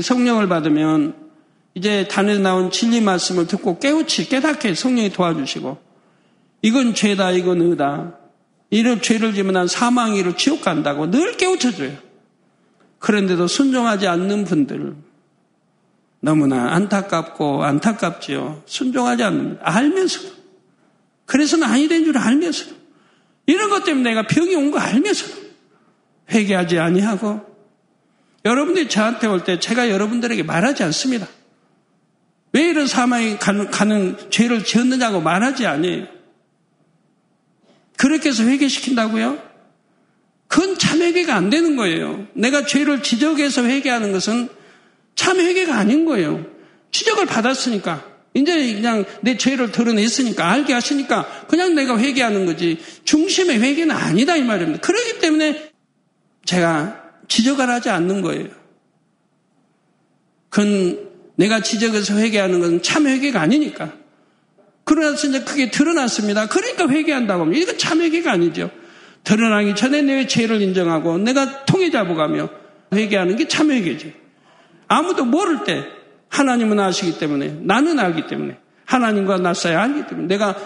[0.00, 1.27] 성령을 받으면
[1.78, 5.78] 이제 단에 나온 진리 말씀을 듣고 깨우치, 깨닫게 성령이 도와주시고
[6.62, 8.18] 이건 죄다, 이건 의다.
[8.70, 11.96] 이런 죄를 지면 난 사망이로 지옥 간다고 늘 깨우쳐줘요.
[12.98, 14.96] 그런데도 순종하지 않는 분들
[16.20, 18.64] 너무나 안타깝고 안타깝지요.
[18.66, 20.34] 순종하지 않는 알면서도
[21.26, 22.74] 그래서는 아니 된 줄 알면서도
[23.46, 25.48] 이런 것 때문에 내가 병이 온 거 알면서도
[26.32, 27.40] 회개하지 아니하고
[28.44, 31.28] 여러분들이 저한테 올 때 제가 여러분들에게 말하지 않습니다.
[32.52, 36.06] 왜 이런 사망이 가는, 가는 죄를 지었느냐고 말하지 아니에요.
[37.96, 39.42] 그렇게 해서 회개시킨다고요?
[40.46, 42.26] 그건 참 회개가 안 되는 거예요.
[42.32, 44.48] 내가 죄를 지적해서 회개하는 것은
[45.14, 46.46] 참 회개가 아닌 거예요.
[46.90, 53.94] 지적을 받았으니까 이제 그냥 내 죄를 드러냈으니까 알게 하시니까 그냥 내가 회개하는 거지 중심의 회개는
[53.94, 54.80] 아니다 이 말입니다.
[54.80, 55.70] 그렇기 때문에
[56.44, 58.48] 제가 지적을 하지 않는 거예요.
[60.48, 61.07] 그건
[61.38, 63.92] 내가 지적해서 회개하는 것은 참 회개가 아니니까.
[64.84, 66.48] 그러나서 이제 그게 드러났습니다.
[66.48, 67.62] 그러니까 회개한다고 합니다.
[67.62, 68.70] 이건 참 회개가 아니죠.
[69.22, 72.48] 드러나기 전에 내 죄를 인정하고 내가 통해 잡아가며
[72.92, 74.14] 회개하는 게 참 회개지.
[74.88, 75.84] 아무도 모를 때
[76.28, 80.56] 하나님은 아시기 때문에 나는 알기 때문에 하나님과 나사야 알기 때문에 내가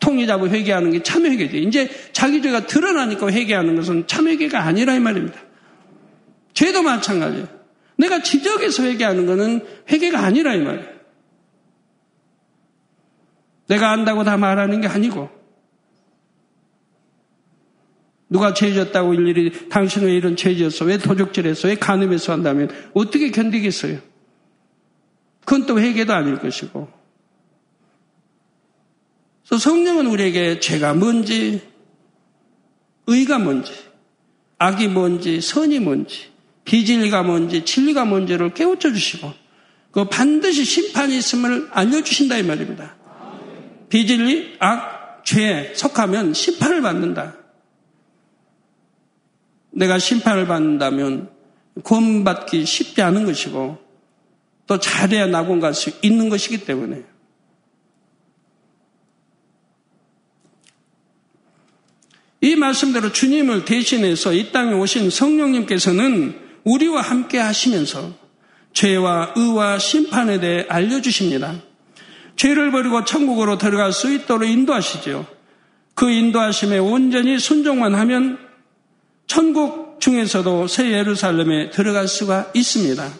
[0.00, 1.62] 통해 잡고 회개하는 게 참 회개지.
[1.62, 5.38] 이제 자기 죄가 드러나니까 회개하는 것은 참 회개가 아니라 이 말입니다.
[6.52, 7.57] 죄도 마찬가지예요.
[7.98, 10.98] 내가 지적해서 회개하는 것은 회개가 아니라 이 말이에요.
[13.66, 15.28] 내가 안다고 다 말하는 게 아니고
[18.30, 20.84] 누가 죄졌다고 일일이 당신은 왜 이런 죄졌어?
[20.84, 21.68] 왜 도적질했어?
[21.68, 23.98] 왜 간음해서 한다면 어떻게 견디겠어요?
[25.40, 26.88] 그건 또 회개도 아닐 것이고.
[29.46, 31.62] 그래서 성령은 우리에게 죄가 뭔지,
[33.06, 33.72] 의가 뭔지,
[34.58, 36.30] 악이 뭔지, 선이 뭔지,
[36.68, 39.32] 비진리가 뭔지, 진리가 뭔지를 깨우쳐 주시고,
[39.90, 42.94] 그 반드시 심판이 있음을 알려주신다 이 말입니다.
[43.88, 47.36] 비진리, 악, 죄에 속하면 심판을 받는다.
[49.70, 51.30] 내가 심판을 받는다면
[51.82, 53.78] 구원받기 쉽지 않은 것이고
[54.66, 57.02] 또 잘해야 낙원 갈 수 있는 것이기 때문에
[62.42, 68.12] 이 말씀대로 주님을 대신해서 이 땅에 오신 성령님께서는 우리와 함께 하시면서
[68.72, 71.54] 죄와 의와 심판에 대해 알려주십니다.
[72.36, 75.26] 죄를 버리고 천국으로 들어갈 수 있도록 인도하시죠.
[75.94, 78.38] 그 인도하심에 온전히 순종만 하면
[79.26, 83.10] 천국 중에서도 새 예루살렘에 들어갈 수가 있습니다.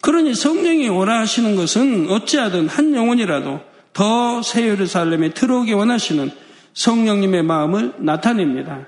[0.00, 3.60] 그러니 성령이 오라 하시는 것은 어찌하든 한 영혼이라도
[3.92, 6.30] 더 새 예루살렘에 들어오기 원하시는
[6.74, 8.86] 성령님의 마음을 나타냅니다.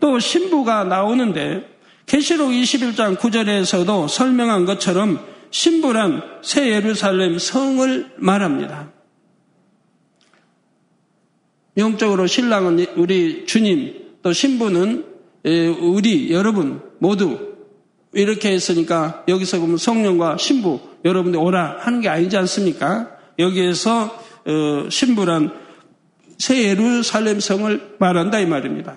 [0.00, 1.68] 또 신부가 나오는데
[2.06, 8.90] 계시록 21장 9절에서도 설명한 것처럼 신부란 새 예루살렘 성을 말합니다.
[11.76, 15.04] 영적으로 신랑은 우리 주님, 또 신부는
[15.44, 17.50] 우리 여러분 모두
[18.12, 23.16] 이렇게 했으니까 여기서 보면 성령과 신부 여러분들 오라 하는 게 아니지 않습니까?
[23.38, 25.52] 여기에서 어, 신부란
[26.38, 28.96] 새 예루살렘 성을 말한다 이 말입니다.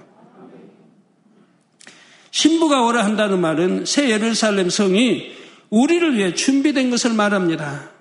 [2.34, 5.32] 신부가 오라 한다는 말은 새 예루살렘 성이
[5.70, 7.92] 우리를 위해 준비된 것을 말합니다.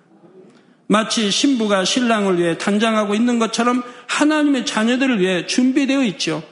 [0.86, 6.42] 마치 신부가 신랑을 위해 단장하고 있는 것처럼 하나님의 자녀들을 위해 준비되어 있죠.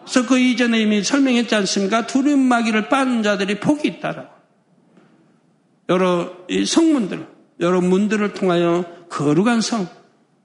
[0.00, 2.06] 그래서 그 이전에 이미 설명했지 않습니까?
[2.06, 4.30] 두루마기를 빠는 자들이 복이 있다라.
[5.90, 6.32] 여러
[6.66, 7.26] 성문들,
[7.60, 9.86] 여러 문들을 통하여 거룩한 성,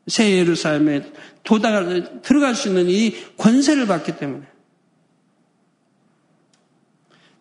[0.08, 1.14] 새 예루살렘에
[1.44, 4.53] 도다 들어갈 수 있는 이 권세를 받기 때문에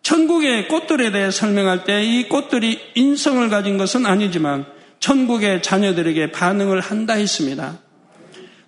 [0.03, 4.65] 천국의 꽃들에 대해 설명할 때 이 꽃들이 인성을 가진 것은 아니지만
[4.99, 7.79] 천국의 자녀들에게 반응을 한다 했습니다.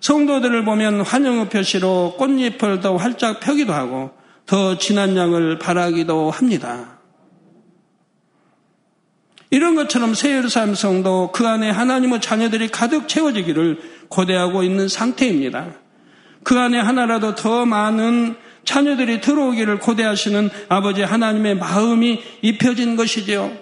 [0.00, 4.10] 성도들을 보면 환영의 표시로 꽃잎을 더 활짝 펴기도 하고
[4.46, 6.98] 더 진한 양을 바라기도 합니다.
[9.50, 15.74] 이런 것처럼 세예루살렘 성도 그 안에 하나님의 자녀들이 가득 채워지기를 고대하고 있는 상태입니다.
[16.42, 23.56] 그 안에 하나라도 더 많은 자녀들이 들어오기를 고대하시는 아버지 하나님의 마음이 입혀진 것이지요.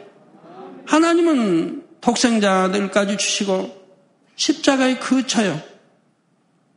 [0.86, 3.84] 하나님은 독생자들까지 주시고
[4.34, 5.60] 십자가에 그쳐요.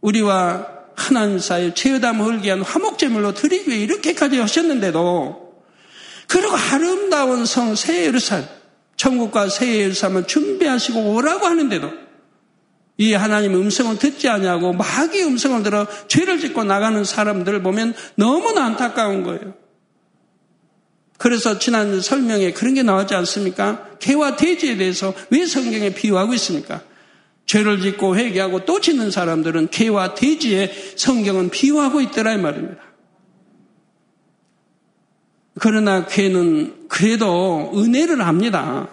[0.01, 5.47] 우리와 하나님 사이 죄담 헐기한 화목제물로 드리기 위해 이렇게까지 하셨는데도
[6.27, 8.45] 그리고 아름다운 성 새 예루살렘
[8.97, 12.06] 천국과 새 예루살렘을 준비하시고 오라고 하는데도
[12.97, 19.23] 이 하나님의 음성을 듣지 않냐고 마귀의 음성을 들어 죄를 짓고 나가는 사람들을 보면 너무나 안타까운
[19.23, 19.53] 거예요.
[21.17, 23.89] 그래서 지난 설명에 그런 게 나왔지 않습니까?
[23.99, 26.81] 개와 돼지에 대해서 왜 성경에 비유하고 있습니까?
[27.45, 32.81] 죄를 짓고 회개하고 또 짓는 사람들은 개와 돼지에 성경은 비유하고 있더라 이 말입니다.
[35.59, 38.89] 그러나 개는 그래도 은혜를 합니다.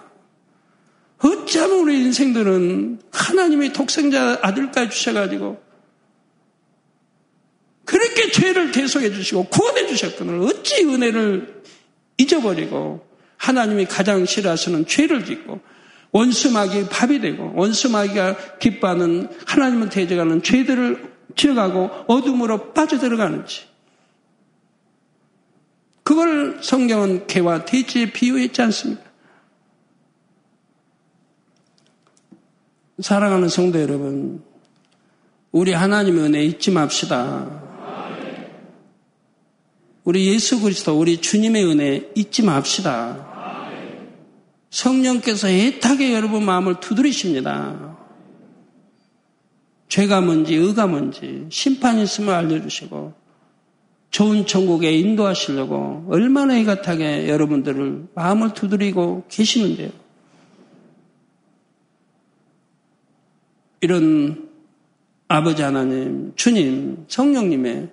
[1.25, 5.63] 어쩌면 우리 인생들은 하나님의 독생자 아들까지 주셔가지고
[7.87, 11.63] 그렇게 죄를 계속해 주시고 구원해 주셨거늘 어찌 은혜를
[12.19, 13.07] 잊어버리고
[13.39, 15.61] 하나님이 가장 싫어하시는 죄를 짓고
[16.13, 23.63] 원수마귀 밥이 되고 원수마귀가 기뻐하는 하나님을 대적하는 죄들을 지어가고 어둠으로 빠져들어가는지
[26.03, 29.04] 그걸 성경은 개와 돼지에 비유했지 않습니까?
[33.01, 34.41] 사랑하는 성도 여러분,
[35.51, 37.63] 우리 하나님의 은혜 잊지 맙시다.
[40.05, 43.33] 우리 예수 그리스도, 우리 주님의 은혜 잊지 맙시다.
[44.71, 47.97] 성령께서 애타게 여러분 마음을 두드리십니다.
[49.89, 53.15] 죄가 뭔지, 의가 뭔지, 심판이 있음을 알려주시고,
[54.11, 60.04] 좋은 천국에 인도하시려고 얼마나 애같하게 여러분들을 마음을 두드리고 계시는데요.
[63.85, 64.49] 이런
[65.29, 67.91] 아버지 하나님, 주님, 성령님의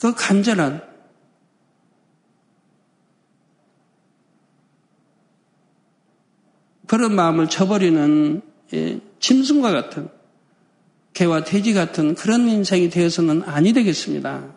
[0.00, 0.82] 그 간절한
[6.86, 8.40] 그런 마음을 저버리는
[8.72, 10.08] 예, 짐승과 같은
[11.12, 14.54] 개와 돼지 같은 그런 인생이 되어서는 아니 되겠습니다.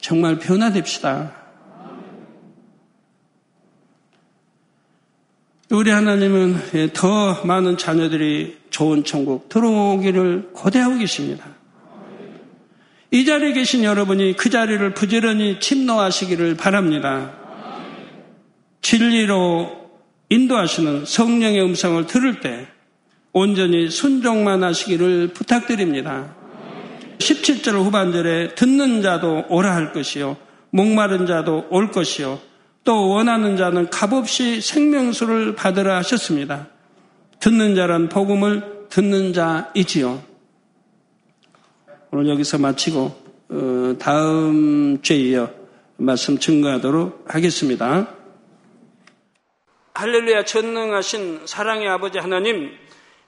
[0.00, 1.39] 정말 변화됩시다.
[5.72, 11.44] 우리 하나님은 예, 더 많은 자녀들이 좋은 천국 들어오기를 고대하고 계십니다.
[13.12, 17.32] 이 자리에 계신 여러분이 그 자리를 부지런히 침노하시기를 바랍니다.
[18.82, 19.90] 진리로
[20.28, 22.66] 인도하시는 성령의 음성을 들을 때
[23.32, 26.34] 온전히 순종만 하시기를 부탁드립니다.
[27.18, 30.36] 17절 후반절에 듣는 자도 오라 할 것이요.
[30.70, 32.49] 목마른 자도 올 것이요.
[32.84, 36.68] 또 원하는 자는 값없이 생명수를 받으라 하셨습니다.
[37.40, 40.22] 듣는 자란 복음을 듣는 자이지요.
[42.10, 43.20] 오늘 여기서 마치고
[43.50, 45.50] 어, 다음 주에 이어
[45.96, 48.08] 말씀 증거하도록 하겠습니다.
[49.94, 52.70] 할렐루야 전능하신 사랑의 아버지 하나님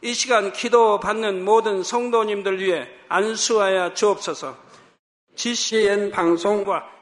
[0.00, 4.56] 이 시간 기도 받는 모든 성도님들 위해 안수하여 주옵소서
[5.36, 7.01] GCN 방송과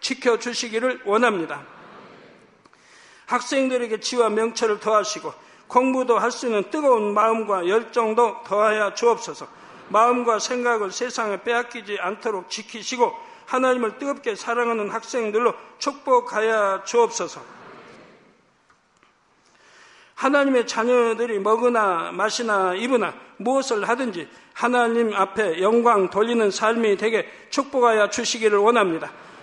[0.00, 1.62] 지켜주시기를 원합니다.
[3.26, 5.32] 학생들에게 지와 명철을 더하시고
[5.68, 9.48] 공부도 할 수 있는 뜨거운 마음과 열정도 더하여 주옵소서.
[9.88, 13.12] 마음과 생각을 세상에 빼앗기지 않도록 지키시고
[13.46, 17.56] 하나님을 뜨겁게 사랑하는 학생들로 축복하여 주옵소서.
[20.16, 28.58] 하나님의 자녀들이 먹으나 마시나 입으나 무엇을 하든지 하나님 앞에 영광 돌리는 삶이 되게 축복하여 주시기를
[28.58, 29.12] 원합니다.